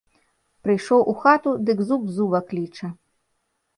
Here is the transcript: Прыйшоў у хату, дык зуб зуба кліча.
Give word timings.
Прыйшоў 0.67 1.03
у 1.13 1.15
хату, 1.21 1.53
дык 1.67 1.79
зуб 1.91 2.09
зуба 2.17 2.39
кліча. 2.51 2.87